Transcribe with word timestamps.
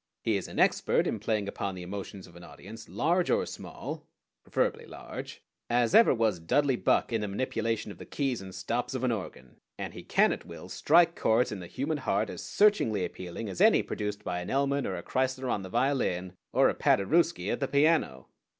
He 0.23 0.35
is 0.35 0.47
an 0.47 0.57
expert 0.57 1.05
in 1.05 1.19
playing 1.19 1.47
upon 1.47 1.75
the 1.75 1.83
emotions 1.83 2.25
of 2.25 2.35
an 2.35 2.43
audience, 2.43 2.89
large 2.89 3.29
or 3.29 3.45
small 3.45 4.07
preferably 4.41 4.87
large 4.87 5.43
as 5.69 5.93
ever 5.93 6.11
was 6.11 6.39
Dudley 6.39 6.75
Buck 6.75 7.13
in 7.13 7.21
the 7.21 7.27
manipulation 7.27 7.91
of 7.91 7.99
the 7.99 8.05
keys 8.07 8.41
and 8.41 8.55
stops 8.55 8.95
of 8.95 9.03
an 9.03 9.11
organ, 9.11 9.57
and 9.77 9.93
he 9.93 10.01
can 10.01 10.31
at 10.33 10.43
will 10.43 10.69
strike 10.69 11.15
chords 11.15 11.51
in 11.51 11.59
the 11.59 11.67
human 11.67 11.99
heart 11.99 12.31
as 12.31 12.41
searchingly 12.43 13.05
appealing 13.05 13.47
as 13.47 13.61
any 13.61 13.83
produced 13.83 14.23
by 14.23 14.39
an 14.41 14.49
Elman 14.49 14.87
or 14.87 14.95
a 14.95 15.03
Kreisler 15.03 15.51
on 15.51 15.61
the 15.61 15.69
violin, 15.69 16.33
or 16.51 16.67
a 16.67 16.73
Paderewski 16.73 17.51
at 17.51 17.59
the 17.59 17.67
piano. 17.67 18.27